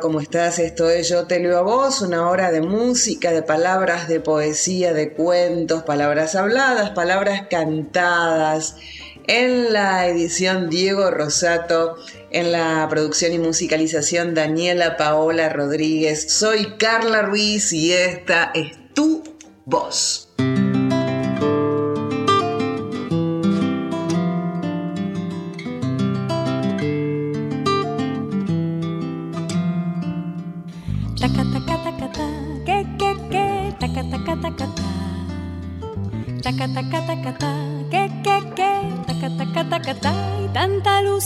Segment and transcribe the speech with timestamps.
[0.00, 0.58] ¿Cómo estás?
[0.58, 4.92] Esto es Yo te leo a vos, una hora de música, de palabras, de poesía,
[4.92, 8.76] de cuentos, palabras habladas, palabras cantadas.
[9.26, 11.96] En la edición Diego Rosato,
[12.30, 16.32] en la producción y musicalización Daniela Paola Rodríguez.
[16.32, 19.22] Soy Carla Ruiz y esta es tu
[19.64, 20.31] voz.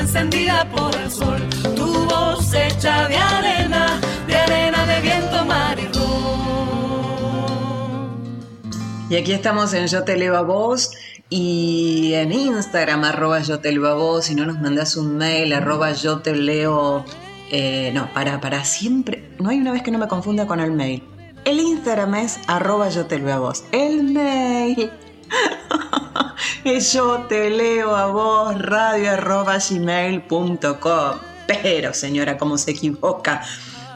[0.00, 1.46] encendida por el sol.
[1.76, 6.10] Tu voz hecha de arena, de arena de viento, mar y ron.
[9.10, 10.92] Y aquí estamos en Yo Te Leo a Vos
[11.28, 14.24] y en Instagram, arroba Yo Te Leo a Vos.
[14.26, 17.04] Si no nos mandas un mail, arroba Yo Te Leo.
[17.50, 19.30] Eh, no, para, para siempre.
[19.38, 21.02] No hay una vez que no me confunda con el mail.
[21.44, 23.64] El Instagram es arroba Yo Te Leo a Vos.
[23.72, 24.90] El mail.
[26.92, 31.18] Yo Te Leo a Vos, radio arroba gmail.com.
[31.46, 33.42] Pero, señora, ¿cómo se equivoca?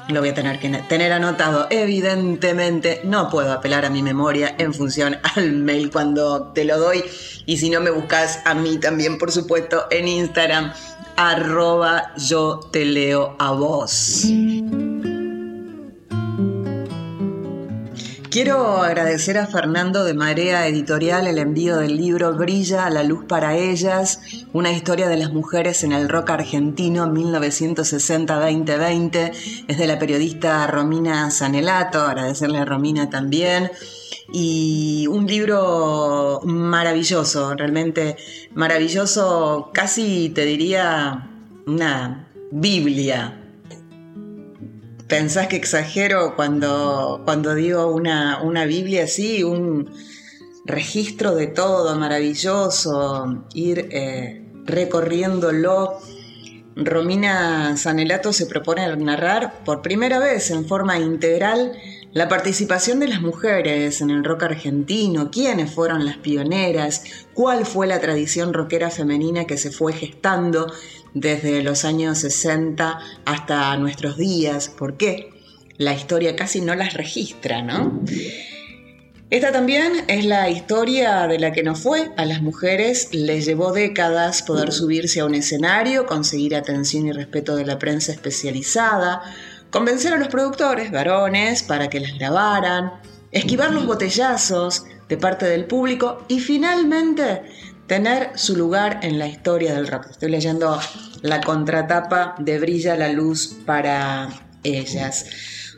[0.08, 1.66] Lo voy a tener que tener anotado.
[1.70, 7.04] Evidentemente no puedo apelar a mi memoria en función al mail cuando te lo doy.
[7.46, 10.72] Y si no me buscas a mí también, por supuesto, en Instagram,
[11.16, 14.26] arroba yo te leo a vos.
[18.34, 23.56] Quiero agradecer a Fernando de Marea Editorial el envío del libro Brilla la luz para
[23.56, 24.20] ellas,
[24.52, 29.64] una historia de las mujeres en el rock argentino 1960-2020.
[29.68, 33.70] Es de la periodista Romina Sanelato, agradecerle a Romina también.
[34.32, 38.16] Y un libro maravilloso, realmente
[38.52, 41.30] maravilloso, casi te diría
[41.66, 43.43] una Biblia
[45.14, 49.88] ¿Pensás que exagero cuando, cuando digo una, una Biblia así, un
[50.64, 56.00] registro de todo maravilloso, ir eh, recorriéndolo?
[56.74, 61.78] Romina Sanelato se propone narrar por primera vez en forma integral
[62.14, 67.02] la participación de las mujeres en el rock argentino, quiénes fueron las pioneras,
[67.34, 70.72] cuál fue la tradición rockera femenina que se fue gestando
[71.12, 75.30] desde los años 60 hasta nuestros días, por qué
[75.76, 78.00] la historia casi no las registra, ¿no?
[79.30, 82.12] Esta también es la historia de la que no fue.
[82.16, 87.56] A las mujeres les llevó décadas poder subirse a un escenario, conseguir atención y respeto
[87.56, 89.22] de la prensa especializada,
[89.74, 92.92] convencer a los productores, varones, para que las grabaran,
[93.32, 97.42] esquivar los botellazos de parte del público y finalmente
[97.88, 100.06] tener su lugar en la historia del rock.
[100.12, 100.78] Estoy leyendo
[101.22, 104.28] la contratapa de Brilla la Luz para
[104.62, 105.26] ellas.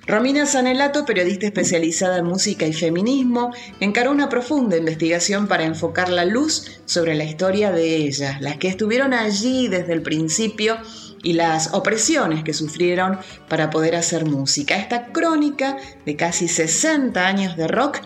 [0.06, 6.26] Romina Sanelato, periodista especializada en música y feminismo, encaró una profunda investigación para enfocar la
[6.26, 10.76] luz sobre la historia de ellas, las que estuvieron allí desde el principio
[11.26, 13.18] y las opresiones que sufrieron
[13.48, 14.76] para poder hacer música.
[14.76, 17.98] Esta crónica de casi 60 años de rock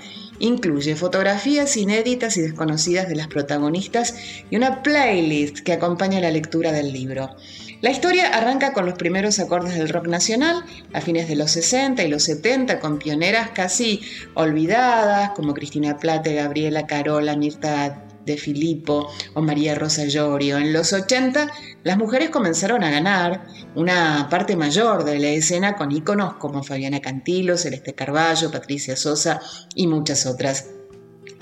[0.43, 4.15] Incluye fotografías inéditas y desconocidas de las protagonistas
[4.49, 7.37] y una playlist que acompaña la lectura del libro.
[7.83, 10.65] La historia arranca con los primeros acordes del rock nacional
[10.95, 14.01] a fines de los 60 y los 70 con pioneras casi
[14.33, 20.59] olvidadas como Cristina Plate, Gabriela Carola, Mirta De Filippo o María Rosa Llorio.
[20.59, 21.51] En los 80
[21.83, 27.01] las mujeres comenzaron a ganar una parte mayor de la escena con íconos como Fabiana
[27.01, 29.41] Cantilo, Celeste Carballo, Patricia Sosa
[29.75, 30.67] y muchas otras.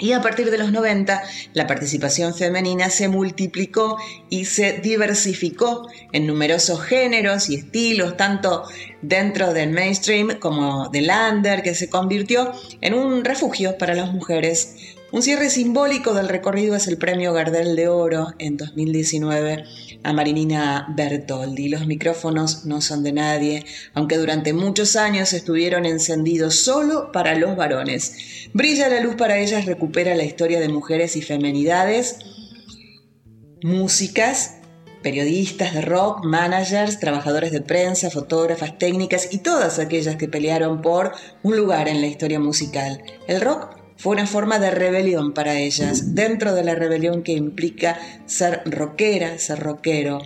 [0.01, 1.23] Y a partir de los 90,
[1.55, 3.99] la participación femenina se multiplicó
[4.31, 8.63] y se diversificó en numerosos géneros y estilos, tanto
[9.03, 14.98] dentro del mainstream como del under, que se convirtió en un refugio para las mujeres.
[15.11, 19.65] Un cierre simbólico del recorrido es el Premio Gardel de Oro en 2019
[20.03, 21.71] a Marinina Bertoldi.
[21.71, 23.65] Los micrófonos no son de nadie,
[23.95, 28.51] aunque durante muchos años estuvieron encendidos solo para los varones.
[28.53, 32.19] Brilla la luz para ellas, recupera la historia de mujeres y femenidades,
[33.63, 34.57] músicas,
[35.03, 41.13] periodistas de rock, managers, trabajadores de prensa, fotógrafas, técnicas y todas aquellas que pelearon por
[41.43, 43.03] un lugar en la historia musical.
[43.27, 47.99] El rock fue una forma de rebelión para ellas, dentro de la rebelión que implica
[48.27, 50.23] ser rockera, ser rockero.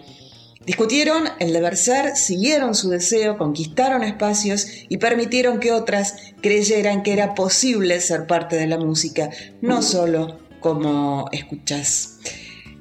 [0.67, 7.15] Discutieron el deber ser, siguieron su deseo, conquistaron espacios y permitieron que otras creyeran que
[7.15, 9.31] era posible ser parte de la música,
[9.61, 12.19] no solo como escuchas.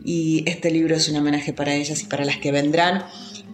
[0.03, 3.05] Y este libro es un homenaje para ellas y para las que vendrán.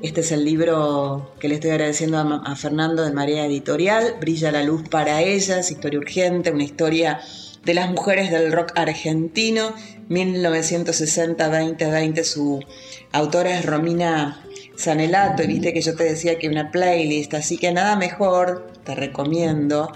[0.02, 4.62] Este es el libro que le estoy agradeciendo a, Fernando de Marea Editorial, Brilla la
[4.62, 7.20] luz para ellas, historia urgente, una historia
[7.66, 9.74] de las mujeres del rock argentino,
[10.10, 12.64] 1960-2020, su
[13.12, 14.46] autora es Romina
[14.76, 18.94] Sanelato, y viste que yo te decía que una playlist, así que nada mejor, te
[18.94, 19.92] recomiendo,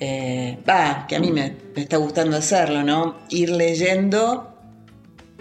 [0.00, 3.18] eh, va, que a mí me, me está gustando hacerlo, ¿no?
[3.28, 4.57] Ir leyendo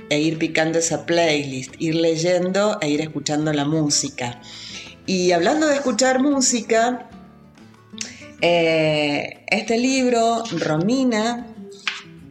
[0.10, 4.42] e ir picando esa playlist, ir leyendo e ir escuchando la música.
[5.06, 7.10] Y hablando de escuchar música,
[8.42, 11.48] eh, este libro, Romina,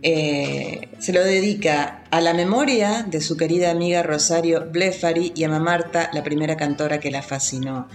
[0.02, 5.48] eh, se lo dedica a la memoria de su querida amiga Rosario Blefari y a
[5.48, 7.88] Marta, la primera cantora que la fascinó.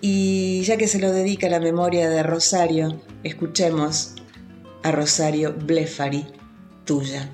[0.00, 4.14] Y ya que se lo dedica a la memoria de Rosario, escuchemos
[4.82, 6.26] a Rosario Blefari,
[6.84, 7.30] tuya.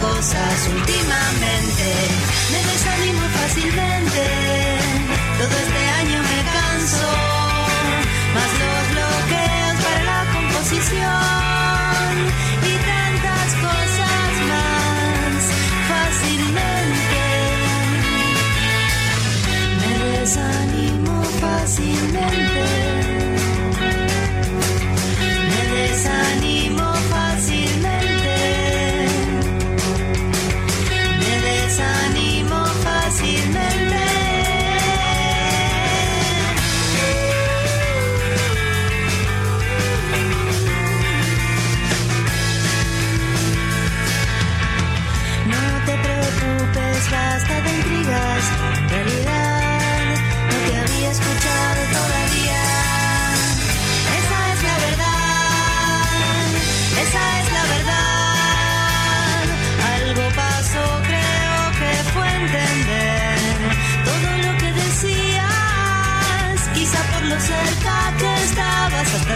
[0.00, 1.86] Cosas últimamente.
[2.52, 4.24] Me desanimo fácilmente.
[5.38, 5.87] Todo este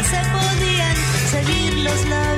[0.04, 0.96] se podían
[1.30, 2.31] seguir los labios.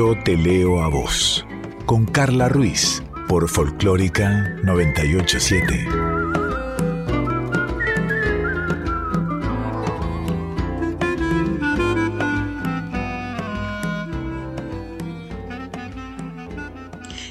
[0.00, 1.44] Yo te leo a vos.
[1.84, 5.86] Con Carla Ruiz por Folclórica 987.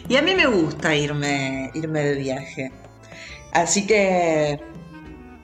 [0.07, 2.71] Y a mí me gusta irme, irme de viaje.
[3.51, 4.59] Así que,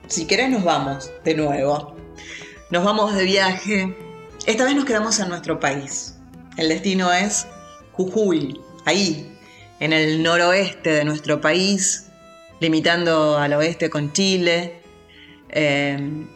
[0.06, 1.96] si querés, nos vamos de nuevo.
[2.70, 3.96] Nos vamos de viaje.
[4.46, 6.15] Esta vez nos quedamos en nuestro país.
[6.56, 7.46] El destino es
[7.92, 9.38] Jujuy, ahí,
[9.78, 12.06] en el noroeste de nuestro país,
[12.60, 14.80] limitando al oeste con Chile,
[15.50, 16.26] em,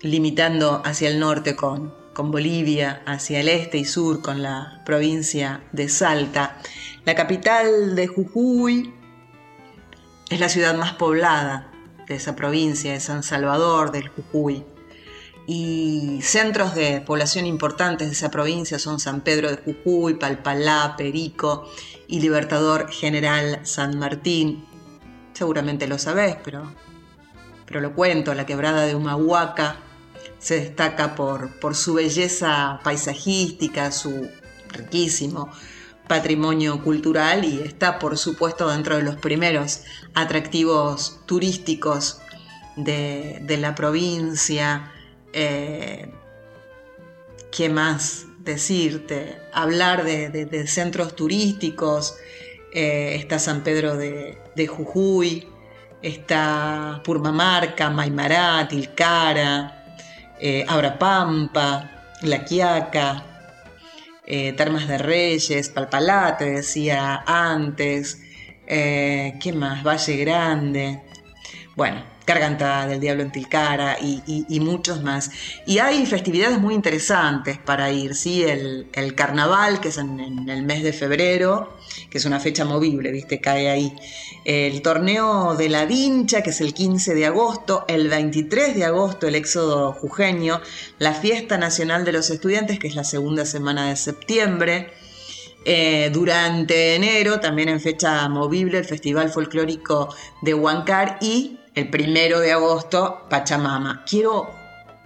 [0.00, 5.60] limitando hacia el norte con, con Bolivia, hacia el este y sur con la provincia
[5.72, 6.56] de Salta.
[7.04, 8.94] La capital de Jujuy
[10.30, 11.70] es la ciudad más poblada
[12.08, 14.64] de esa provincia, de San Salvador del Jujuy
[15.46, 21.70] y centros de población importantes de esa provincia son San Pedro de Jujuy, Palpalá, Perico
[22.08, 24.66] y Libertador General San Martín.
[25.34, 26.72] Seguramente lo sabés, pero,
[27.64, 29.76] pero lo cuento, la quebrada de Humahuaca
[30.38, 34.28] se destaca por, por su belleza paisajística, su
[34.70, 35.50] riquísimo
[36.08, 39.82] patrimonio cultural y está por supuesto dentro de los primeros
[40.14, 42.20] atractivos turísticos
[42.76, 44.92] de, de la provincia
[45.38, 46.08] eh,
[47.50, 49.36] ¿Qué más decirte?
[49.52, 52.16] Hablar de, centros turísticos.
[52.72, 55.46] Eh, está San Pedro de, Jujuy,
[56.02, 59.84] está Purmamarca, Maimará, Tilcara,
[60.40, 63.24] eh, Abrapampa, La Quiaca,
[64.26, 68.22] eh, Termas de Reyes, Palpalá, te decía antes.
[68.66, 69.84] ¿Qué más?
[69.84, 71.05] Valle Grande.
[71.76, 75.30] Bueno, Garganta del Diablo en Tilcara y, muchos más.
[75.66, 78.44] Y hay festividades muy interesantes para ir, ¿sí?
[78.44, 81.76] El, carnaval, que es en, el mes de febrero,
[82.08, 83.42] que es una fecha movible, ¿viste?
[83.42, 83.94] Cae ahí.
[84.46, 87.84] El torneo de la Vincha, que es el 15 de agosto.
[87.88, 90.62] El 23 de agosto, el éxodo jujeño.
[90.98, 94.94] La Fiesta Nacional de los Estudiantes, que es la segunda semana de septiembre.
[95.68, 102.40] Eh, durante enero, también en fecha movible, el Festival Folclórico de Huancar y el primero
[102.40, 104.02] de agosto, Pachamama.
[104.08, 104.50] Quiero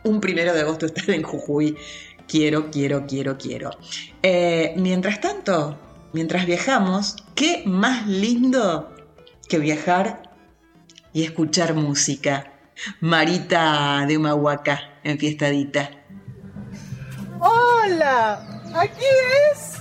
[0.05, 1.77] un primero de agosto estar en Jujuy.
[2.29, 3.71] Quiero, quiero, quiero, quiero.
[4.23, 5.77] Eh, mientras tanto,
[6.13, 8.95] mientras viajamos, ¿qué más lindo
[9.49, 10.23] que viajar
[11.13, 12.53] y escuchar música?
[13.01, 15.91] Marita de Humahuaca, en fiestadita.
[17.41, 18.63] ¡Hola!
[18.75, 19.05] ¿Aquí
[19.53, 19.75] es?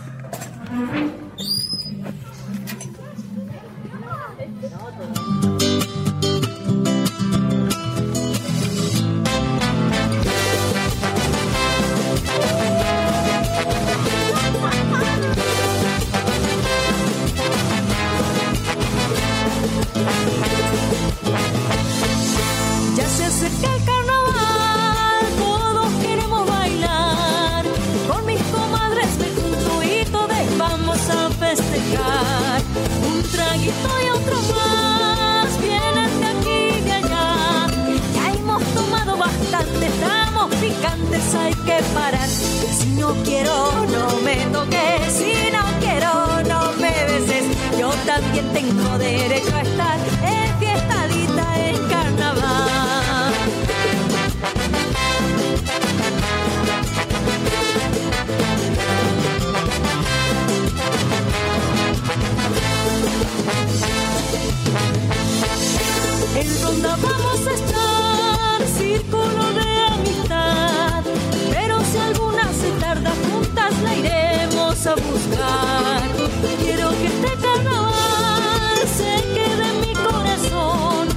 [41.69, 47.45] Si no quiero, no me toques, si no quiero, no me beses.
[47.77, 53.33] Yo también tengo derecho a estar en fiestadita en carnaval.
[66.35, 67.78] En ronda vamos a estar,
[74.89, 76.01] a buscar.
[76.63, 81.07] Quiero que este carnaval se quede en mi corazón.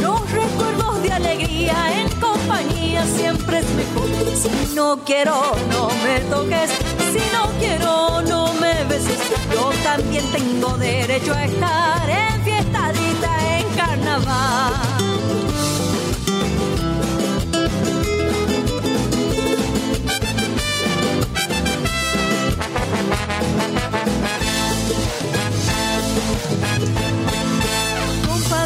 [0.00, 4.08] Los recuerdos de alegría en compañía siempre es mejor.
[4.36, 6.70] Si no quiero, no me toques.
[7.12, 9.18] Si no quiero, no me beses.
[9.52, 15.11] Yo también tengo derecho a estar en fiestadita en carnaval.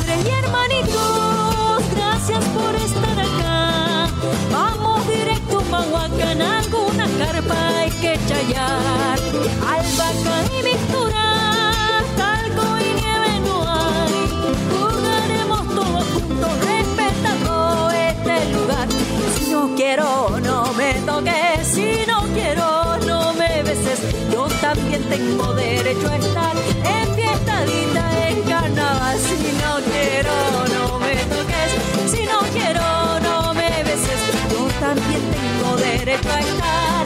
[0.08, 4.08] Y hermanitos, gracias por estar acá.
[4.52, 9.18] Vamos directo a Mahuacán, alguna carpa hay que chayar.
[9.66, 14.16] Albahaca y mixtura, talco y nieve no hay.
[14.70, 18.88] Jugaremos todos juntos respetando este lugar.
[19.34, 21.66] Si no quiero, no me toques.
[21.66, 24.00] Si no quiero, no me beses.
[25.08, 27.16] tengo derecho a estar en
[29.14, 30.32] Si no quiero,
[30.74, 32.10] no me toques.
[32.10, 34.20] Si no quiero, no me beses.
[34.50, 37.05] Yo también tengo derecho a estar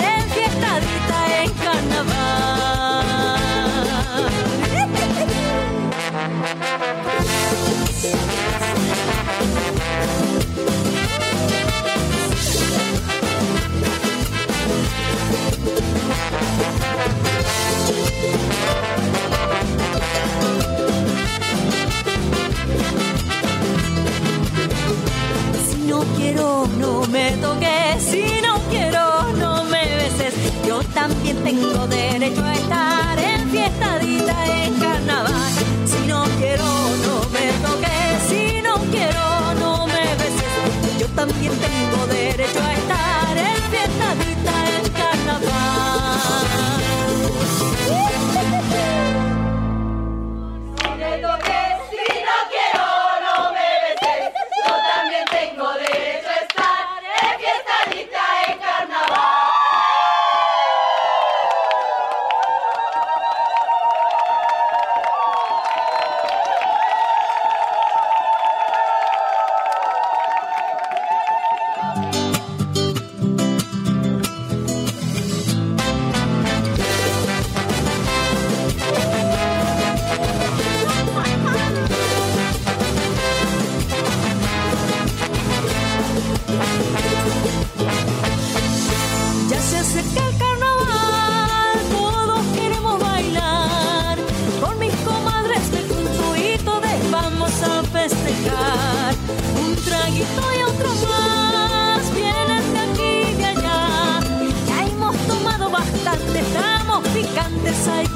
[26.20, 28.02] quiero, no me toques.
[28.02, 30.34] Si no quiero, no me beses.
[30.66, 32.99] Yo también tengo derecho a estar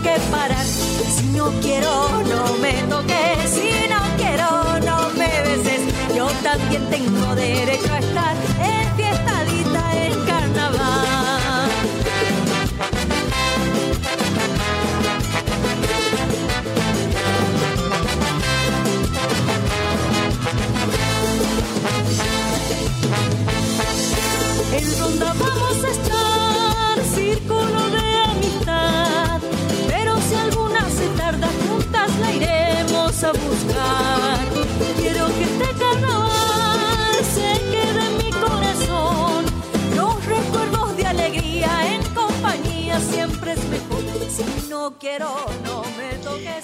[0.05, 3.51] Si no quiero, no me toques.
[3.51, 5.81] Si no quiero, no me beses.
[6.14, 8.84] Yo también tengo derecho a estar en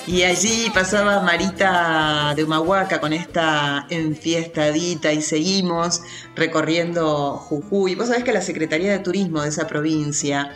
[0.06, 6.02] Y allí pasaba Marita de Humahuaca con esta enfiestadita y seguimos
[6.34, 7.94] recorriendo Jujuy.
[7.94, 10.52] Vos sabés que la Secretaría de Turismo de esa provincia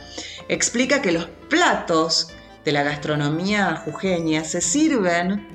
[0.48, 2.30] explica que los platos
[2.64, 5.46] de la gastronomía jujeña se sirven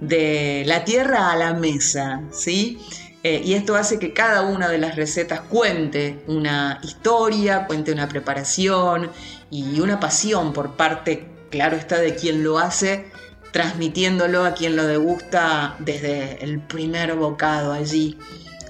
[0.00, 2.80] de la tierra a la mesa, ¿sí?
[3.22, 8.08] Eh, y esto hace que cada una de las recetas cuente una historia, cuente una
[8.08, 9.10] preparación
[9.50, 13.06] y una pasión por parte, claro está, de quien lo hace,
[13.52, 18.18] transmitiéndolo a quien lo degusta desde el primer bocado allí,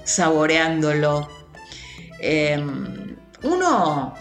[0.03, 1.29] saboreándolo.
[2.19, 2.61] Eh,
[3.43, 4.13] uno,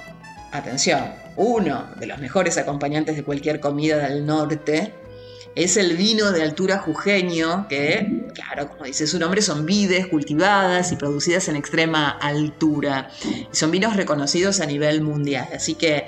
[0.52, 4.92] atención, uno de los mejores acompañantes de cualquier comida del norte
[5.54, 10.92] es el vino de altura jujeño, que, claro, como dice su nombre, son vides cultivadas
[10.92, 13.10] y producidas en extrema altura.
[13.52, 15.48] Y son vinos reconocidos a nivel mundial.
[15.52, 16.06] Así que,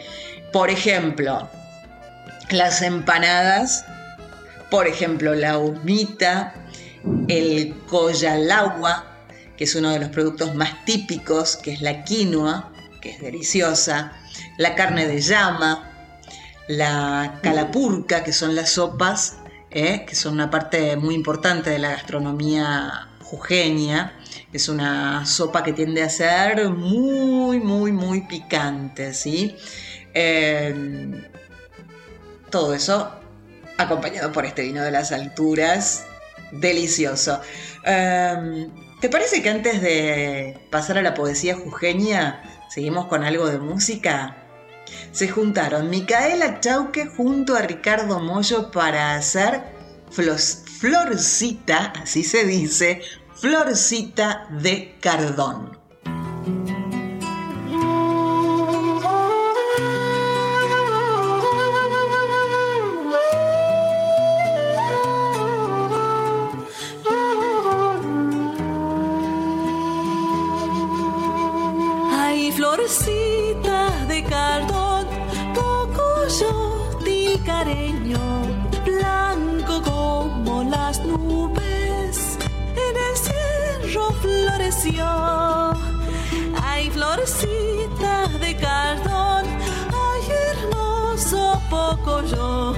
[0.52, 1.48] por ejemplo,
[2.52, 3.84] las empanadas,
[4.70, 6.54] por ejemplo, la humita,
[7.28, 9.06] el collalagua,
[9.56, 14.12] que es uno de los productos más típicos, que es la quinoa, que es deliciosa,
[14.58, 15.90] la carne de llama,
[16.68, 19.38] la calapurca, que son las sopas,
[19.70, 20.04] ¿eh?
[20.06, 24.16] que son una parte muy importante de la gastronomía jujeña.
[24.52, 29.56] Es una sopa que tiende a ser muy, muy, muy picante, ¿sí?
[30.12, 31.29] Eh,
[32.50, 33.12] todo eso
[33.78, 36.04] acompañado por este vino de las alturas,
[36.52, 37.40] delicioso.
[37.84, 38.68] Eh,
[39.00, 44.36] ¿Te parece que antes de pasar a la poesía jujeña, seguimos con algo de música?
[45.12, 49.62] se juntaron Micaela Chauque junto a Ricardo Mollo para hacer
[50.10, 53.00] Florcita, así se dice,
[53.34, 55.79] Florcita de Cardón.
[84.80, 85.72] Floreció.
[86.62, 89.44] Hay florecitas de cardón,
[89.92, 92.74] ay hermoso poco yo,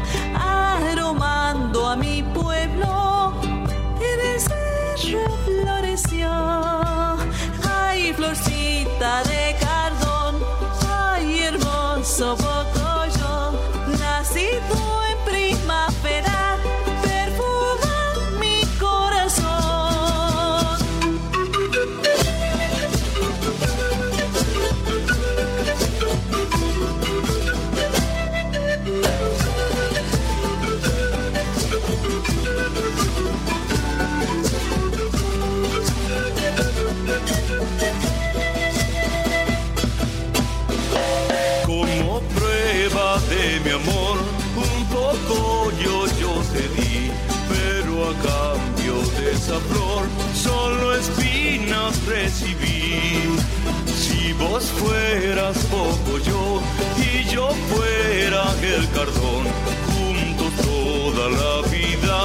[52.12, 53.38] recibí.
[53.86, 56.60] Si vos fueras poco yo
[56.98, 58.44] y yo fuera
[58.74, 59.44] el cardón,
[59.92, 62.18] juntos toda la vida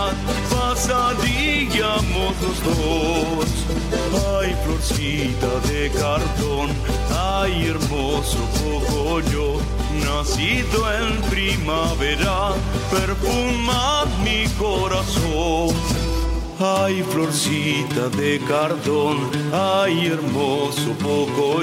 [0.54, 3.50] pasaríamos los dos.
[4.39, 6.69] Ay, florcita de cartón,
[7.36, 9.60] ay, hermoso poco yo,
[10.06, 12.54] nacido en primavera,
[12.91, 16.07] perfuma mi corazón.
[16.60, 20.96] Ay, florcita de cartón, ay, hermoso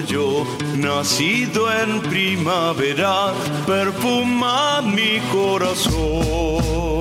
[0.06, 3.32] yo, nacido en primavera,
[3.66, 6.93] perfuma mi corazón.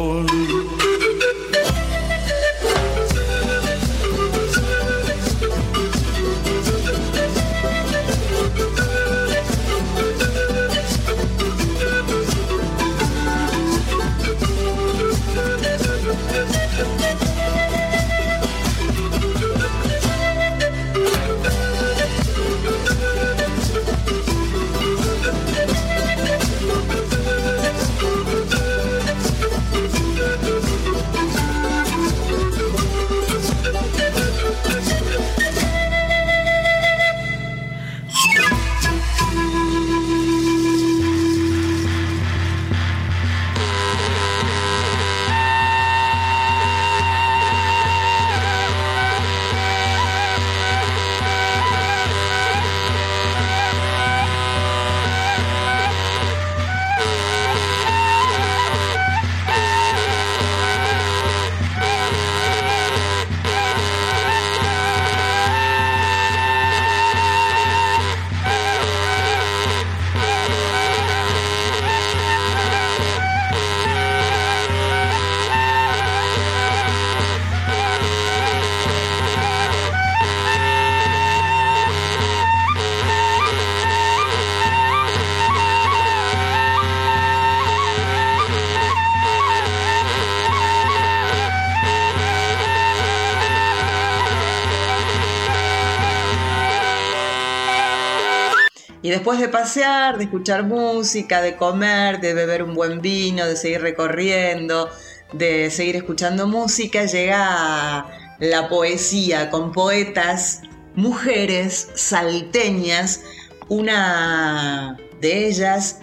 [99.24, 103.80] Después de pasear, de escuchar música, de comer, de beber un buen vino, de seguir
[103.80, 104.90] recorriendo,
[105.32, 108.06] de seguir escuchando música, llega
[108.40, 110.64] la poesía con poetas,
[110.96, 113.22] mujeres salteñas.
[113.70, 116.00] Una de ellas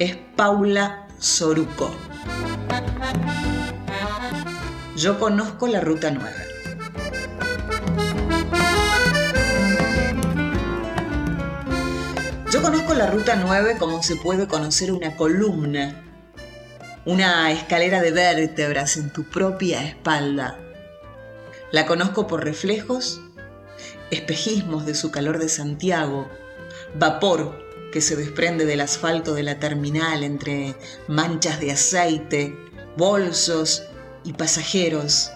[0.00, 1.94] es Paula Soruco.
[4.96, 6.48] Yo conozco la Ruta 9.
[12.50, 16.02] Yo conozco la Ruta 9 como se puede conocer una columna,
[17.04, 20.58] una escalera de vértebras en tu propia espalda.
[21.72, 23.20] La conozco por reflejos,
[24.10, 26.26] espejismos de su calor de Santiago,
[26.94, 30.74] vapor que se desprende del asfalto de la terminal entre
[31.06, 32.56] manchas de aceite,
[32.96, 33.82] bolsos
[34.24, 35.30] y pasajeros.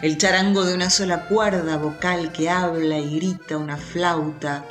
[0.00, 4.64] El charango de una sola cuerda vocal que habla y grita una flauta.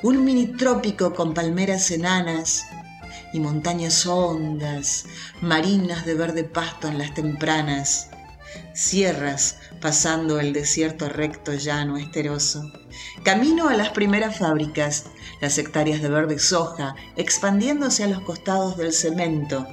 [0.00, 2.66] Un mini trópico con palmeras enanas
[3.32, 5.06] y montañas hondas,
[5.40, 8.08] marinas de verde pasto en las tempranas.
[8.74, 12.72] Sierras pasando el desierto recto llano esteroso.
[13.24, 15.06] Camino a las primeras fábricas,
[15.40, 19.66] las hectáreas de verde soja expandiéndose a los costados del cemento.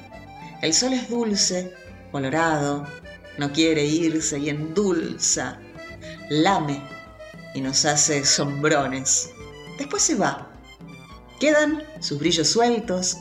[0.64, 1.72] El sol es dulce,
[2.12, 2.88] colorado,
[3.38, 5.60] no quiere irse y endulza,
[6.30, 6.82] lame
[7.54, 9.35] y nos hace sombrones.
[9.78, 10.50] Después se va.
[11.40, 13.18] Quedan sus brillos sueltos,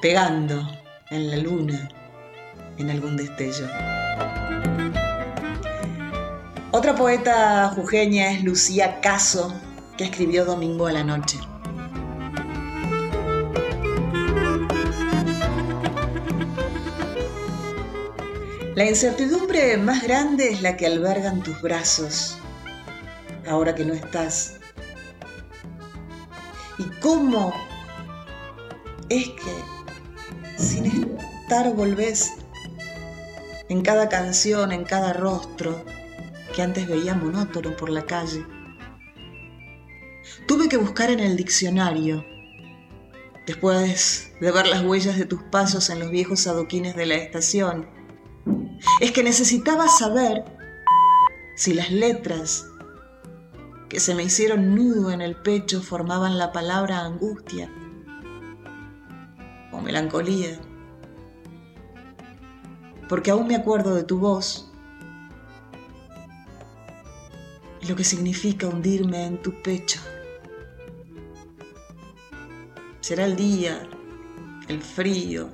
[0.00, 0.66] pegando
[1.10, 1.88] en la luna,
[2.78, 3.66] en algún destello.
[6.70, 9.52] Otra poeta jujeña es Lucía Caso,
[9.96, 11.38] que escribió Domingo a la noche.
[18.74, 22.38] La incertidumbre más grande es la que albergan tus brazos,
[23.48, 24.57] ahora que no estás.
[26.78, 27.52] ¿Y cómo
[29.08, 32.34] es que sin estar volvés
[33.68, 35.84] en cada canción, en cada rostro
[36.54, 38.46] que antes veía monótono por la calle?
[40.46, 42.24] Tuve que buscar en el diccionario,
[43.46, 47.88] después de ver las huellas de tus pasos en los viejos adoquines de la estación,
[49.00, 50.44] es que necesitaba saber
[51.56, 52.66] si las letras
[53.88, 57.70] que se me hicieron nudo en el pecho formaban la palabra angustia
[59.72, 60.58] o melancolía.
[63.08, 64.70] Porque aún me acuerdo de tu voz
[67.80, 70.00] y lo que significa hundirme en tu pecho.
[73.00, 73.88] Será el día,
[74.68, 75.48] el frío,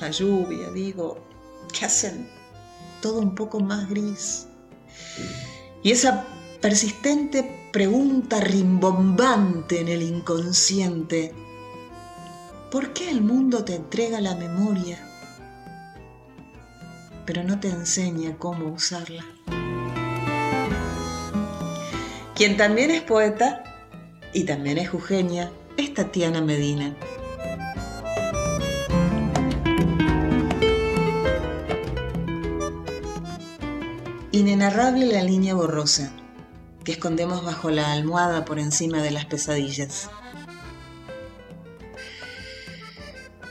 [0.00, 1.24] la lluvia, digo,
[1.72, 2.28] que hacen
[3.00, 4.48] todo un poco más gris.
[5.84, 6.26] Y esa
[6.62, 11.34] persistente pregunta rimbombante en el inconsciente,
[12.70, 14.96] ¿por qué el mundo te entrega la memoria,
[17.26, 19.26] pero no te enseña cómo usarla?
[22.36, 23.64] Quien también es poeta
[24.32, 26.94] y también es jujeña es Tatiana Medina.
[34.30, 36.12] Inenarrable la línea borrosa
[36.84, 40.10] que escondemos bajo la almohada por encima de las pesadillas.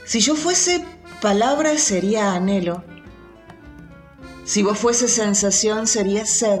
[0.04, 0.84] Si yo fuese
[1.20, 2.84] palabra sería anhelo.
[4.44, 6.60] Si vos fuese sensación sería sed.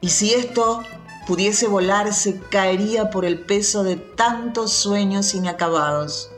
[0.00, 0.82] Y si esto
[1.26, 6.30] pudiese volarse caería por el peso de tantos sueños inacabados.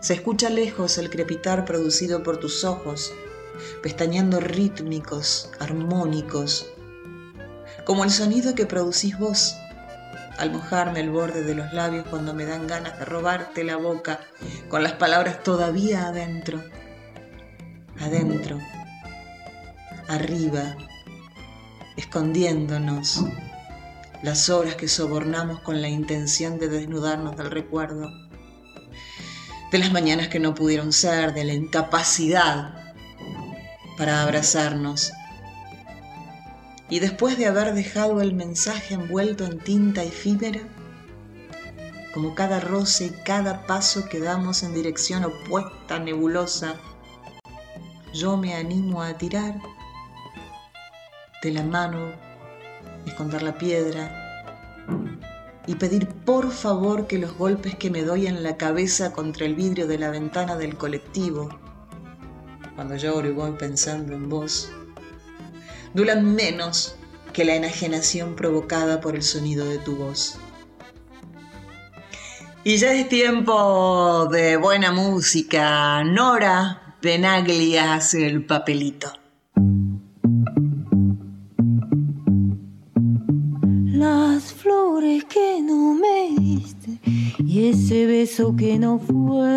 [0.00, 3.12] Se escucha lejos el crepitar producido por tus ojos,
[3.82, 6.66] pestañeando rítmicos, armónicos,
[7.84, 9.56] como el sonido que producís vos
[10.38, 14.20] al mojarme el borde de los labios cuando me dan ganas de robarte la boca
[14.68, 16.62] con las palabras todavía adentro,
[18.00, 18.58] adentro,
[20.08, 20.76] arriba,
[21.96, 23.24] escondiéndonos
[24.22, 28.10] las horas que sobornamos con la intención de desnudarnos del recuerdo
[29.72, 32.81] de las mañanas que no pudieron ser, de la incapacidad
[33.96, 35.12] para abrazarnos.
[36.88, 40.60] Y después de haber dejado el mensaje envuelto en tinta efímera,
[42.12, 46.76] como cada roce y cada paso que damos en dirección opuesta, nebulosa,
[48.12, 49.54] yo me animo a tirar
[51.42, 52.12] de la mano,
[53.06, 54.22] esconder la piedra,
[55.66, 59.54] y pedir por favor que los golpes que me doy en la cabeza contra el
[59.54, 61.48] vidrio de la ventana del colectivo,
[62.74, 64.70] cuando lloro y voy pensando en vos,
[65.94, 66.96] duran menos
[67.32, 70.38] que la enajenación provocada por el sonido de tu voz.
[72.64, 76.04] Y ya es tiempo de buena música.
[76.04, 79.12] Nora Benaglia hace el papelito.
[85.28, 86.98] que no me diste
[87.38, 89.48] y ese beso que no fue.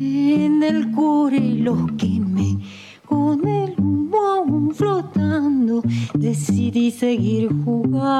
[0.00, 0.92] En el
[1.32, 2.56] y los quemé
[3.04, 5.82] con el humo flotando.
[6.14, 8.14] Decidí seguir jugando.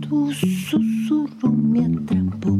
[0.00, 2.58] Tu susurro me atrapó.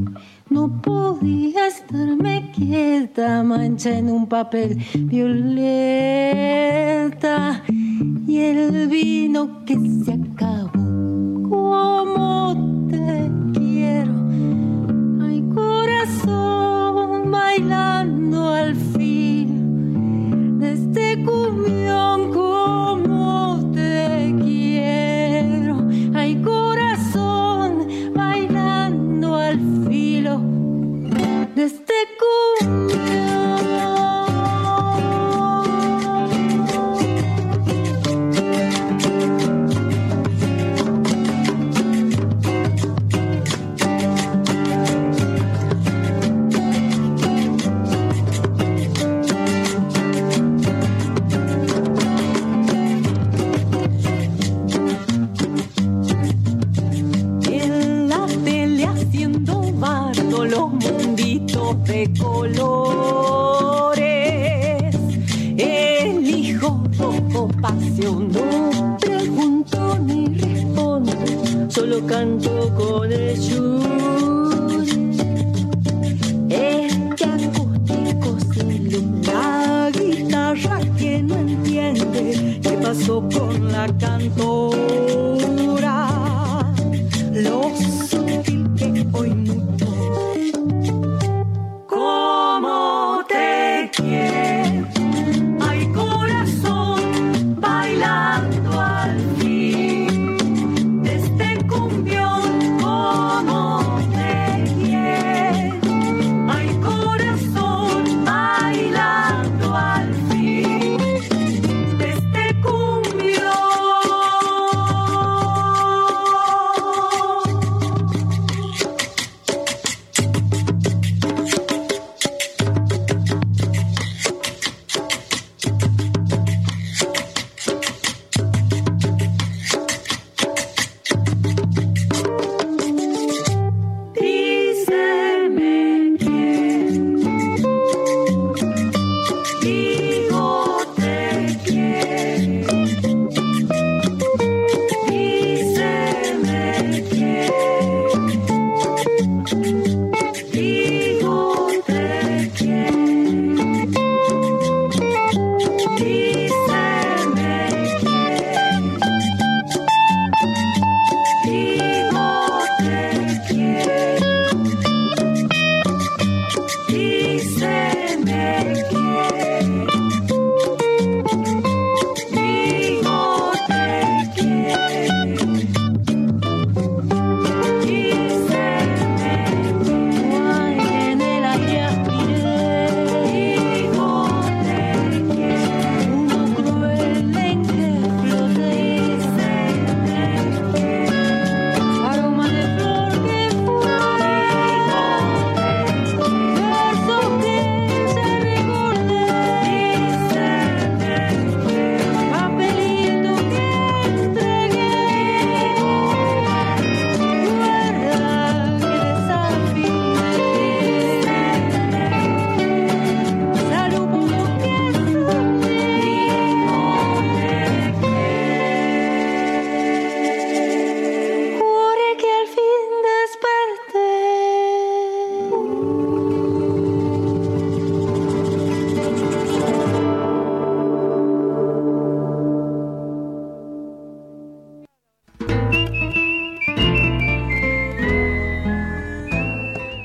[0.48, 6.04] No podía estarme quieta, mancha en un papel violeta
[8.28, 12.13] y el vino que se acabó.
[72.14, 74.86] Canto con el yuri.
[76.48, 83.43] Este acústico sin la guitarra que no entiende qué pasó con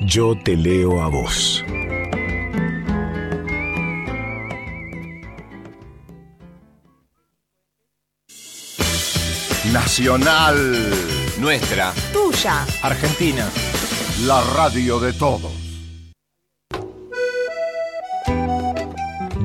[0.10, 1.64] Yo te leo a vos.
[9.72, 10.56] Nacional,
[11.40, 11.94] Nuestra.
[12.12, 12.66] Tuya.
[12.82, 13.48] Argentina.
[14.26, 15.54] la radio de todos.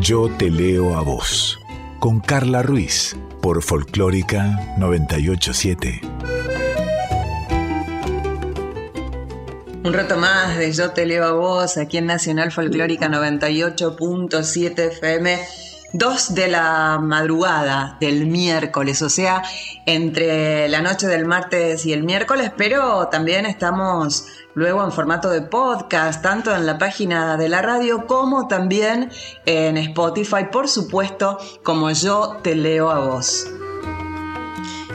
[0.01, 1.59] Yo te leo a vos.
[1.99, 3.15] Con Carla Ruiz.
[3.43, 6.04] Por Folclórica 987.
[9.85, 15.39] Un rato más de Yo te leo a vos aquí en Nacional Folclórica 98.7 FM.
[15.93, 19.43] Dos de la madrugada del miércoles, o sea,
[19.85, 24.25] entre la noche del martes y el miércoles, pero también estamos
[24.55, 29.11] luego en formato de podcast, tanto en la página de la radio como también
[29.45, 33.47] en Spotify, por supuesto, como yo te leo a vos.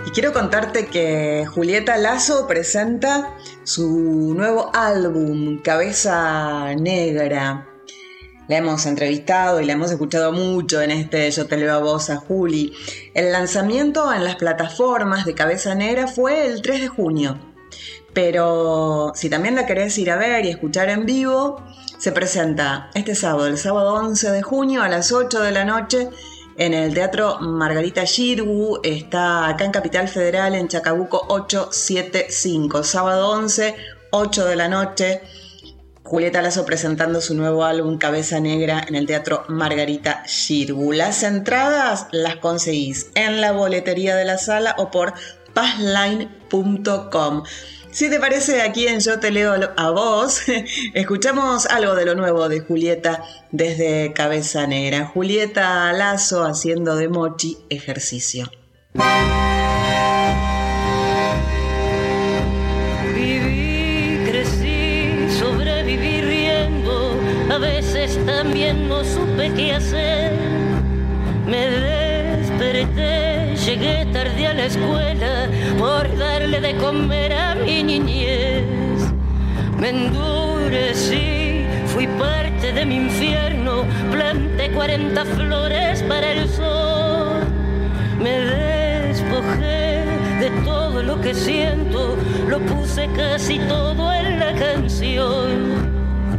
[0.07, 3.35] Y quiero contarte que Julieta Lazo presenta
[3.69, 7.69] su nuevo álbum, Cabeza Negra.
[8.47, 12.09] La hemos entrevistado y la hemos escuchado mucho en este Yo te leo a vos
[12.09, 12.73] a Juli.
[13.13, 17.37] El lanzamiento en las plataformas de Cabeza Negra fue el 3 de junio.
[18.11, 21.63] Pero si también la querés ir a ver y escuchar en vivo,
[21.99, 26.09] se presenta este sábado, el sábado 11 de junio a las 8 de la noche
[26.59, 28.79] en el Teatro Margarita Girgu.
[28.83, 32.83] Está acá en Capital Federal, en Chacabuco 875.
[32.83, 33.75] Sábado 11,
[34.11, 35.21] 8 de la noche.
[36.03, 40.91] Julieta Lazo presentando su nuevo álbum Cabeza Negra en el Teatro Margarita Girgu.
[40.91, 45.13] Las entradas las conseguís en la boletería de la sala o por
[45.53, 47.43] passline.com.
[47.99, 50.43] Si te parece, aquí en Yo Te Leo a vos,
[50.93, 55.05] escuchamos algo de lo nuevo de Julieta desde Cabeza Negra.
[55.05, 58.49] Julieta Lazo haciendo de mochi ejercicio.
[63.13, 67.19] Viví, crecí, sobreviví riendo
[67.59, 70.31] veces también no supe qué hacer.
[71.45, 75.38] Me desperté, llegué tarde a la escuela
[76.49, 79.13] darle de comer a mi niñez.
[79.77, 87.43] Me endurecí, fui parte de mi infierno, planté 40 flores para el sol.
[88.19, 90.05] Me despojé
[90.39, 95.89] de todo lo que siento, lo puse casi todo en la canción.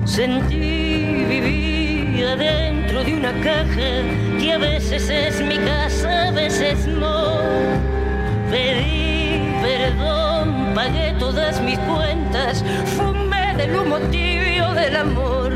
[0.04, 4.02] Sentí, viví adentro de una caja
[4.38, 7.38] que a veces es mi casa, a veces no.
[8.50, 9.19] Pedí
[9.60, 12.64] perdón, pagué todas mis cuentas,
[12.96, 15.52] fumé del humo tibio del amor.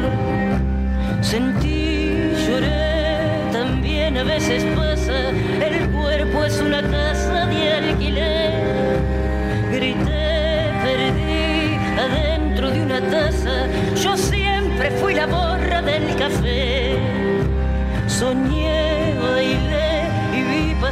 [1.20, 8.52] Sentí, lloré, también a veces pasa, el cuerpo es una casa de alquiler.
[9.72, 13.66] Grité, perdí adentro de una taza,
[14.02, 16.98] yo siempre fui la borra del café.
[18.07, 19.03] Soñé,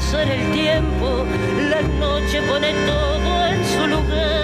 [0.03, 1.25] pasar el tiempo,
[1.71, 4.42] la noche pone todo en su lugar.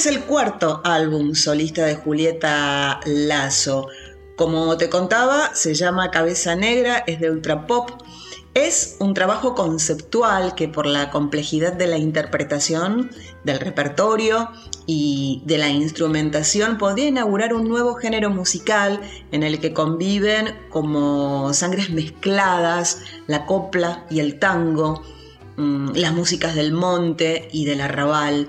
[0.00, 3.88] Es el cuarto álbum solista de Julieta Lazo.
[4.34, 7.90] Como te contaba, se llama Cabeza Negra, es de ultra pop.
[8.54, 13.10] Es un trabajo conceptual que por la complejidad de la interpretación,
[13.44, 14.48] del repertorio
[14.86, 21.52] y de la instrumentación podría inaugurar un nuevo género musical en el que conviven como
[21.52, 25.02] sangres mezcladas la copla y el tango,
[25.58, 28.48] mm, las músicas del monte y del arrabal.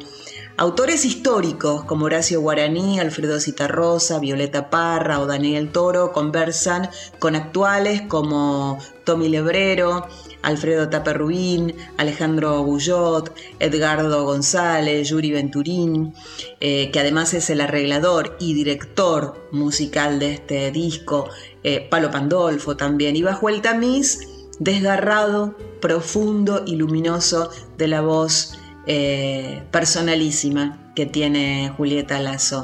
[0.62, 6.88] Autores históricos como Horacio Guaraní, Alfredo Citarrosa, Violeta Parra o Daniel Toro conversan
[7.18, 10.06] con actuales como Tommy Lebrero,
[10.44, 16.14] Alfredo Tape Rubín, Alejandro Bullot, Edgardo González, Yuri Venturín,
[16.60, 21.28] eh, que además es el arreglador y director musical de este disco,
[21.64, 24.20] eh, Palo Pandolfo también, y bajo el tamiz
[24.60, 27.50] desgarrado, profundo y luminoso
[27.80, 32.64] de la voz eh, personalísima que tiene Julieta Lazo.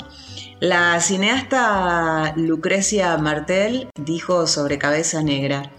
[0.59, 5.72] La cineasta Lucrecia Martel dijo sobre Cabeza Negra,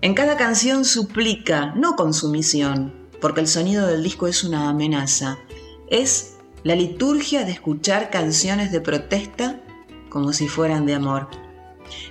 [0.00, 5.38] en cada canción suplica, no con sumisión, porque el sonido del disco es una amenaza,
[5.90, 9.60] es la liturgia de escuchar canciones de protesta
[10.08, 11.28] como si fueran de amor.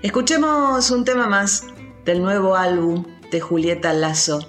[0.02, 1.64] Escuchemos un tema más
[2.06, 4.40] del nuevo álbum de Julieta Lazo.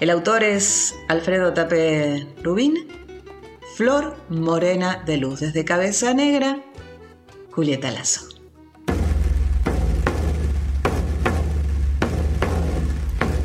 [0.00, 2.86] El autor es Alfredo Tape Rubín,
[3.74, 6.60] Flor Morena de Luz, desde Cabeza Negra,
[7.50, 8.28] Julieta Lazo.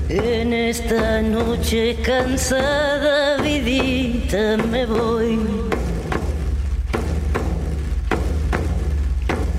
[0.09, 5.39] En esta noche cansada, vidita, me voy.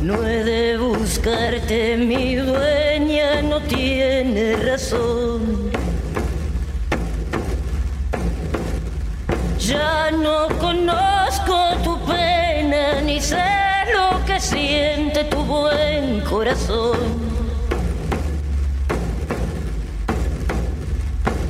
[0.01, 5.74] No he de buscarte, mi dueña no tiene razón.
[9.67, 13.43] Ya no conozco tu pena, ni sé
[13.95, 16.99] lo que siente tu buen corazón.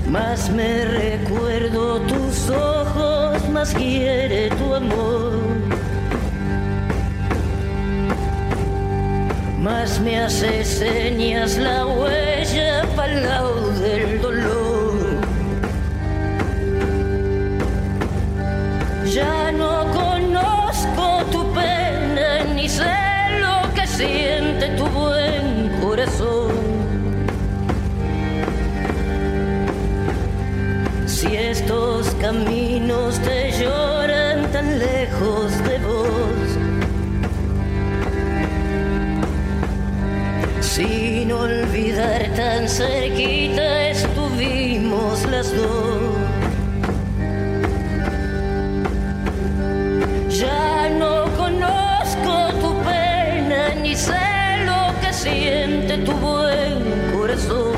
[0.08, 5.32] Más me recuerdo tus ojos, más quiere tu amor.
[9.60, 12.84] Más me hace señas la huella
[13.22, 14.63] lado del dolor.
[19.14, 22.96] Ya no conozco tu pena, ni sé
[23.38, 26.50] lo que siente tu buen corazón.
[31.06, 36.48] Si estos caminos te lloran tan lejos de vos,
[40.60, 46.03] sin olvidar tan cerquita estuvimos las dos.
[56.05, 56.82] Tu buen
[57.12, 57.72] corazón.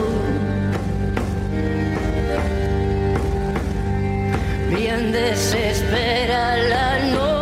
[4.71, 7.36] Bien desespera la noche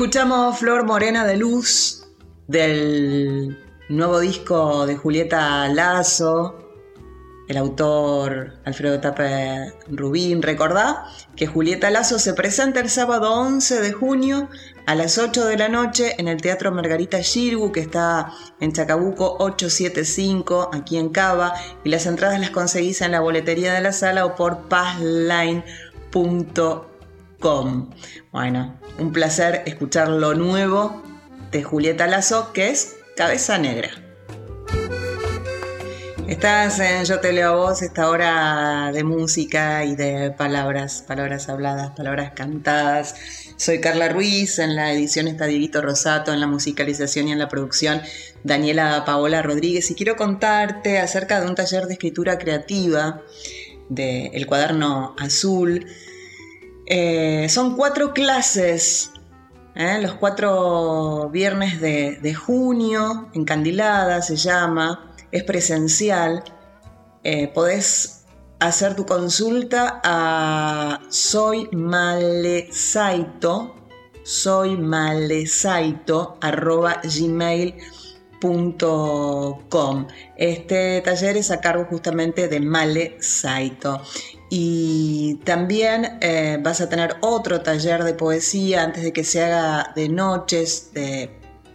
[0.00, 2.06] escuchamos Flor Morena de Luz
[2.48, 3.58] del
[3.90, 6.70] nuevo disco de Julieta Lazo,
[7.48, 10.40] el autor Alfredo Tape Rubín.
[10.40, 11.04] Recordá
[11.36, 14.48] que Julieta Lazo se presenta el sábado 11 de junio
[14.86, 19.36] a las 8 de la noche en el Teatro Margarita Girgu, que está en Chacabuco
[19.38, 21.52] 875, aquí en Cava.
[21.84, 24.66] Y las entradas las conseguís en la boletería de la sala o por
[27.40, 31.02] Bueno, un placer escuchar lo nuevo
[31.50, 33.88] de Julieta Lazo, que es Cabeza Negra.
[36.28, 41.48] Estás en Yo te leo a vos, esta hora de música y de palabras, palabras
[41.48, 43.14] habladas, palabras cantadas.
[43.56, 47.48] Soy Carla Ruiz, en la edición está Dieguito Rosato, en la musicalización y en la
[47.48, 48.02] producción
[48.44, 49.90] Daniela Paola Rodríguez.
[49.90, 53.22] Y quiero contarte acerca de un taller de escritura creativa
[53.88, 55.86] de El Cuaderno Azul.
[56.92, 59.12] Eh, son cuatro clases
[59.76, 60.00] ¿eh?
[60.02, 66.42] los cuatro viernes de, junio, encandilada se llama, es presencial.
[67.22, 68.24] Eh, podés
[68.58, 72.56] hacer tu consulta a Soy Malesaito,
[74.24, 77.00] soy malesaito, arroba.
[80.36, 84.00] Este taller es a cargo justamente de Male Saito.
[84.50, 89.92] Y también eh, vas a tener otro taller de poesía antes de que se haga
[89.94, 91.30] de noches, de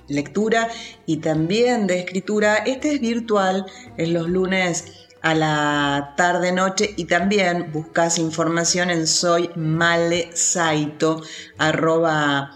[0.08, 0.70] lectura
[1.06, 2.56] y también de escritura.
[2.58, 3.66] Este es virtual,
[3.98, 4.86] es los lunes
[5.22, 11.24] a la tarde noche y también buscas información en soymalesaito
[11.58, 12.52] arroba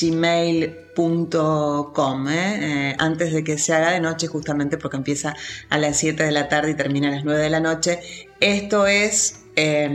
[0.00, 2.32] gmail.com ¿eh?
[2.32, 5.36] eh, antes de que se haga de noche justamente porque empieza
[5.68, 8.00] a las 7 de la tarde y termina a las 9 de la noche
[8.40, 9.88] esto es eh,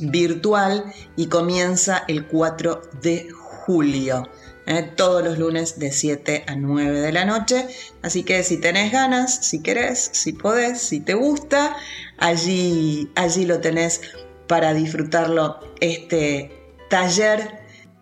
[0.00, 0.84] virtual
[1.16, 4.28] y comienza el 4 de julio
[4.66, 4.90] ¿eh?
[4.96, 7.66] todos los lunes de 7 a 9 de la noche.
[8.02, 11.76] Así que si tenés ganas, si querés, si podés, si te gusta,
[12.18, 14.00] allí, allí lo tenés
[14.46, 16.50] para disfrutarlo, este
[16.90, 17.60] taller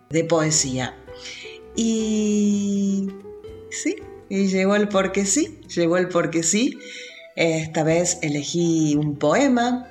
[0.09, 0.95] de poesía.
[1.75, 3.09] Y
[3.71, 3.95] sí,
[4.29, 6.77] y llegó el porque sí, llegó el porque sí.
[7.35, 9.87] Esta vez elegí un poema,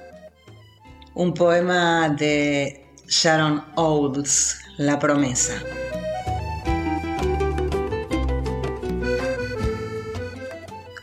[1.15, 5.55] un poema de Sharon Olds, La promesa.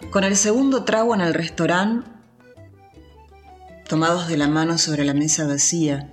[0.10, 2.10] Con el segundo trago en el restaurante,
[3.88, 6.12] tomados de la mano sobre la mesa vacía,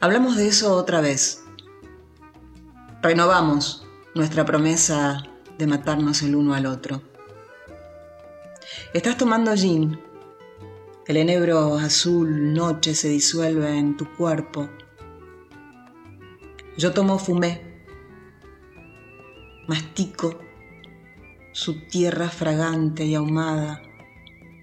[0.00, 1.42] hablamos de eso otra vez.
[3.02, 5.24] Renovamos nuestra promesa
[5.58, 7.02] de matarnos el uno al otro.
[8.94, 10.05] Estás tomando gin.
[11.06, 14.68] El enebro azul noche se disuelve en tu cuerpo.
[16.76, 17.62] Yo tomo fumé.
[19.68, 20.40] Mastico
[21.52, 23.80] su tierra fragante y ahumada.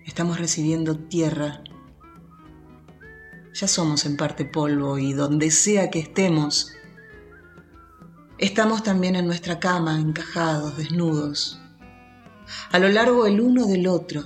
[0.05, 1.63] Estamos recibiendo tierra.
[3.53, 6.73] Ya somos en parte polvo y donde sea que estemos,
[8.37, 11.61] estamos también en nuestra cama, encajados, desnudos,
[12.71, 14.25] a lo largo el uno del otro,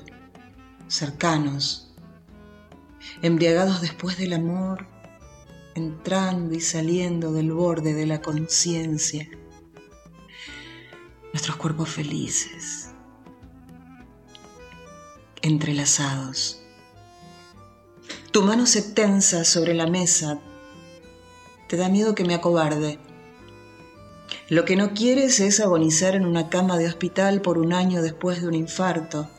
[0.88, 1.87] cercanos,
[3.22, 4.88] embriagados después del amor,
[5.76, 9.30] entrando y saliendo del borde de la conciencia
[11.34, 12.90] nuestros cuerpos felices,
[15.44, 16.64] entrelazados.
[18.32, 20.40] Tu mano se tensa sobre la mesa,
[21.68, 22.98] te da miedo que me acobarde.
[24.50, 28.42] Lo que no quieres es agonizar en una cama de hospital por un año después
[28.42, 29.30] de un infarto,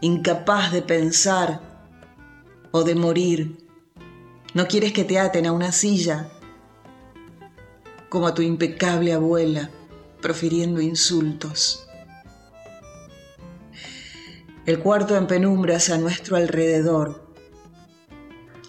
[0.00, 1.73] incapaz de pensar
[2.76, 3.56] o de morir.
[4.52, 6.28] No quieres que te aten a una silla.
[8.08, 9.70] como a tu impecable abuela,
[10.20, 11.86] profiriendo insultos.
[14.66, 17.28] El cuarto en penumbras a nuestro alrededor.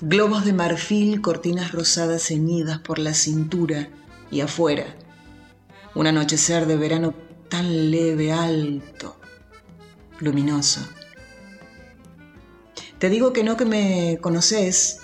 [0.01, 3.89] Globos de marfil, cortinas rosadas ceñidas por la cintura
[4.31, 4.85] y afuera.
[5.93, 7.13] Un anochecer de verano
[7.49, 9.15] tan leve, alto,
[10.19, 10.81] luminoso.
[12.99, 15.01] Te digo que no que me conoces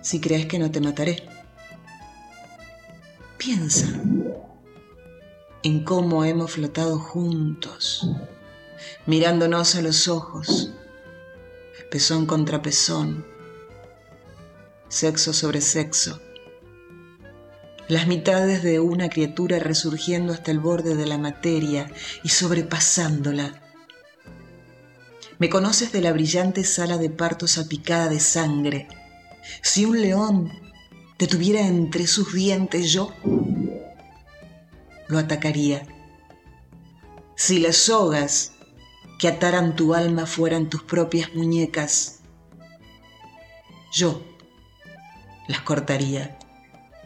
[0.00, 1.28] si crees que no te mataré.
[3.36, 3.86] Piensa
[5.62, 8.10] en cómo hemos flotado juntos,
[9.04, 10.72] mirándonos a los ojos,
[11.90, 13.26] pezón contra pezón,
[14.88, 16.20] sexo sobre sexo,
[17.88, 21.90] las mitades de una criatura resurgiendo hasta el borde de la materia
[22.22, 23.69] y sobrepasándola.
[25.40, 28.88] Me conoces de la brillante sala de parto salpicada de sangre.
[29.62, 30.52] Si un león
[31.16, 33.10] te tuviera entre sus dientes, yo
[35.08, 35.86] lo atacaría.
[37.36, 38.52] Si las sogas
[39.18, 42.20] que ataran tu alma fueran tus propias muñecas,
[43.94, 44.22] yo
[45.48, 46.38] las cortaría.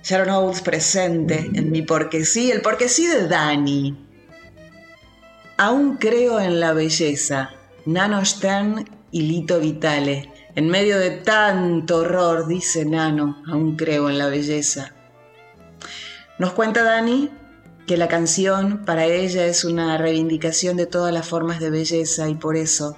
[0.03, 3.97] Sharon Owens presente en mi porque sí, el porque sí de Dani.
[5.57, 7.55] Aún creo en la belleza.
[7.87, 10.33] Nano Stern y Lito Vitale.
[10.55, 14.95] En medio de tanto horror, dice Nano, aún creo en la belleza.
[16.39, 17.29] Nos cuenta Dani
[17.87, 22.37] que la canción para ella es una reivindicación de todas las formas de belleza y
[22.37, 22.97] por eso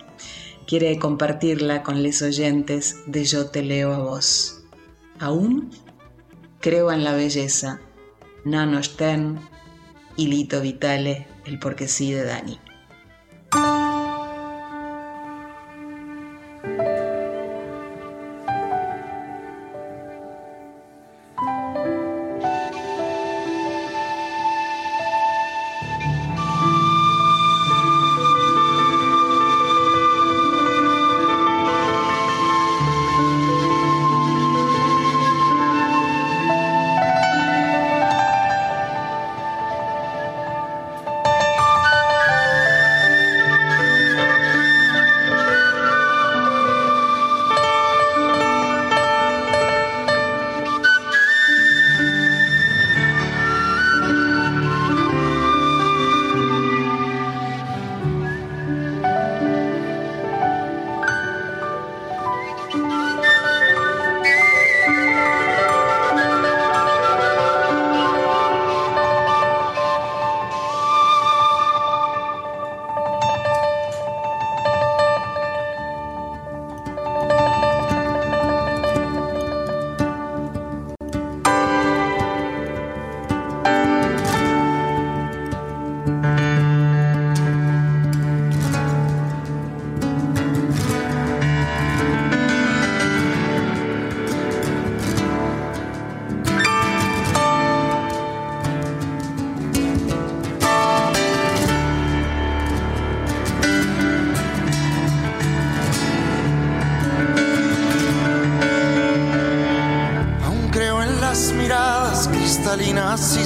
[0.69, 4.63] quiere compartirla con los oyentes de Yo te leo a vos.
[5.19, 5.71] Aún
[6.61, 7.81] creo en la belleza.
[8.45, 9.41] Nano Stern
[10.17, 12.61] y Lito Vitale, el porque sí de Dani.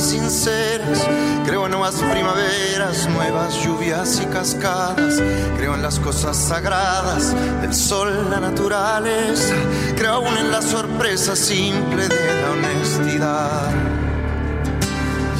[0.01, 1.07] Sinceras.
[1.45, 5.21] Creo en nuevas primaveras, nuevas lluvias y cascadas.
[5.57, 9.55] Creo en las cosas sagradas del sol, la naturaleza.
[9.97, 13.71] Creo aún en la sorpresa simple de la honestidad.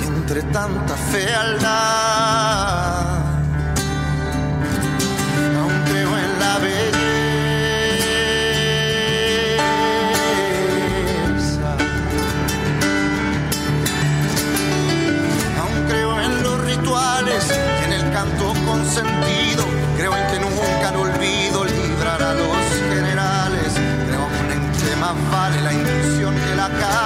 [0.01, 2.90] Y entre tanta fealdad.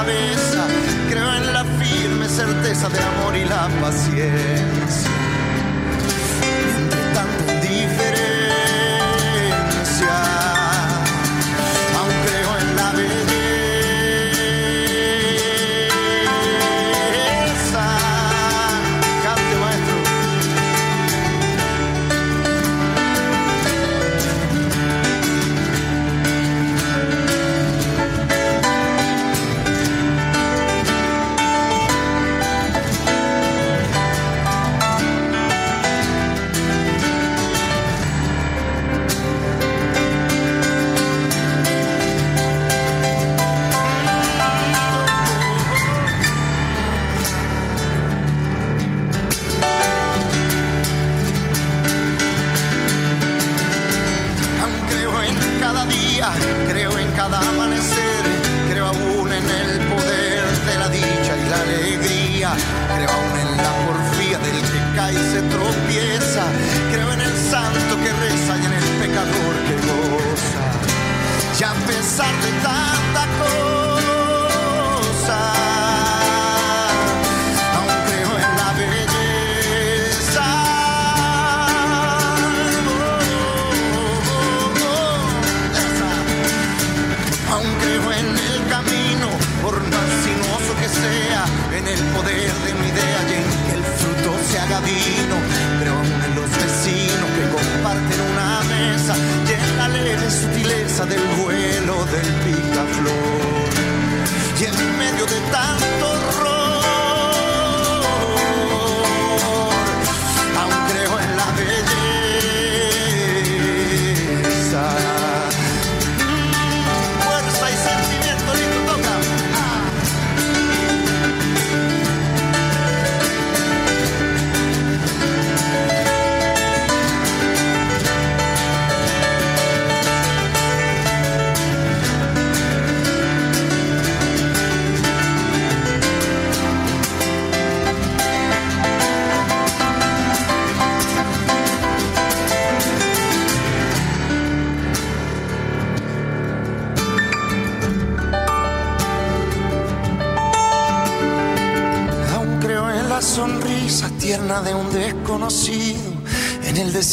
[0.04, 0.66] Cabeza.
[1.08, 4.63] Creo en la firme certeza del amor y la paciencia.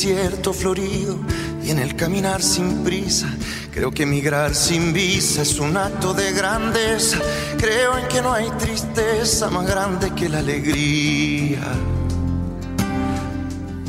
[0.02, 1.16] Desierto florido
[1.64, 3.28] y en el caminar sin prisa.
[3.72, 7.20] Creo que emigrar sin visa es un acto de grandeza.
[7.60, 11.62] Creo en que no hay tristeza más grande que la alegría.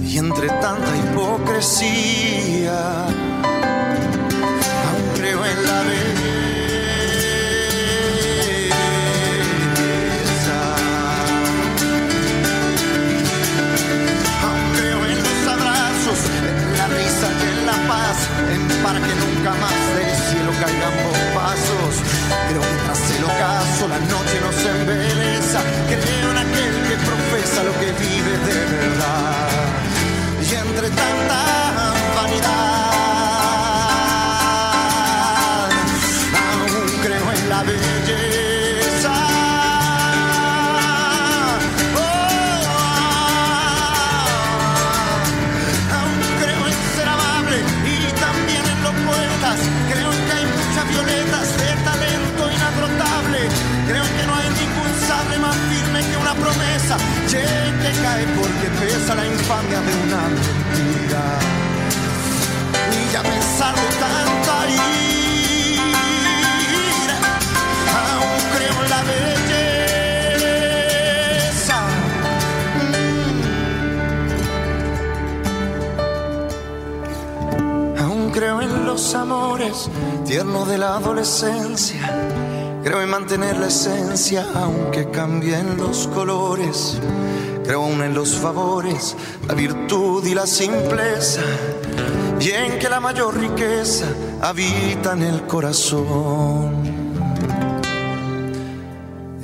[0.05, 6.42] Y entre tanta hipocresía, aún creo en la belleza.
[18.53, 20.95] En para que nunca más del cielo caigan
[21.35, 21.95] pasos.
[22.49, 25.61] Creo que tras el ocaso la noche nos embeleza.
[25.89, 29.49] Creo en aquel que profesa lo que vive de verdad.
[30.41, 31.72] Y entre tanta
[57.39, 61.25] que cae porque pesa la infamia de una mentira.
[62.93, 64.99] Y a pesar de tanta ira,
[68.01, 69.01] aún creo en la
[70.43, 70.79] belleza.
[78.05, 79.89] Aún creo en los amores
[80.27, 82.03] tiernos de la adolescencia.
[82.85, 86.99] Creo en mantener la esencia aunque cambien los colores.
[87.65, 89.17] Creo aún en los favores,
[89.47, 91.43] la virtud y la simpleza.
[92.41, 94.07] Y en que la mayor riqueza
[94.41, 96.83] habita en el corazón.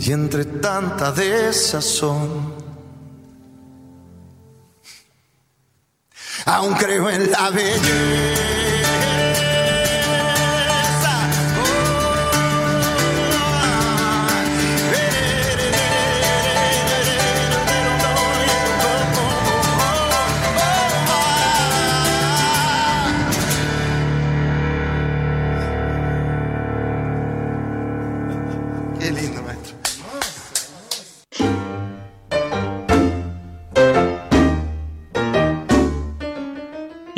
[0.01, 2.55] Y entre tanta desazón.
[6.45, 8.58] Aún creo en la belleza.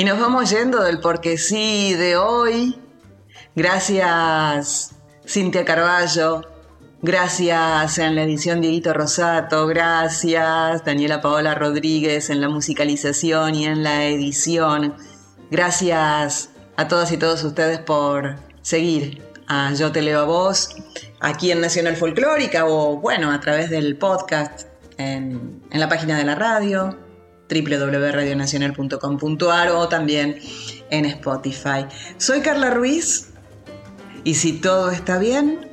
[0.01, 2.75] Y nos vamos yendo del porque sí de hoy.
[3.55, 4.93] Gracias
[5.29, 6.41] Cintia Carballo.
[7.03, 9.67] Gracias en la edición Dieguito Rosato.
[9.67, 14.95] Gracias Daniela Paola Rodríguez en la musicalización y en la edición.
[15.51, 16.49] Gracias
[16.79, 20.77] a todas y todos ustedes por seguir a Yo Te Leo a Vos
[21.21, 24.63] aquí en Nacional Folclórica o bueno, a través del podcast
[24.97, 27.10] en, en la página de la radio
[27.51, 30.39] www.radionacional.com.ar o también
[30.91, 31.87] en Spotify.
[32.17, 33.31] Soy Carla Ruiz
[34.25, 35.69] y si todo está bien,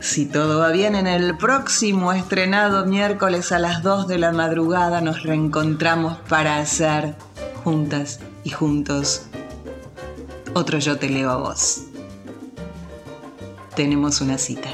[0.00, 5.00] si todo va bien, en el próximo estrenado miércoles a las 2 de la madrugada
[5.00, 7.14] nos reencontramos para hacer
[7.64, 9.22] juntas y juntos
[10.54, 11.82] otro Yo Te Leo a Vos.
[13.74, 14.70] Tenemos una cita.